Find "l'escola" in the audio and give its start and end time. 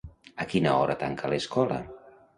1.35-1.81